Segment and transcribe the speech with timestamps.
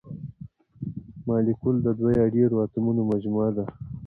[1.27, 3.65] مالیکول د دوه یا ډیرو اتومونو مجموعه ده.